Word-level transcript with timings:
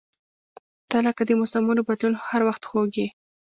•ته 0.89 0.97
لکه 1.05 1.21
د 1.25 1.31
موسمونو 1.39 1.81
بدلون، 1.87 2.13
خو 2.19 2.25
هر 2.31 2.41
وخت 2.47 2.63
خوږ 2.69 2.91
یې. 3.01 3.07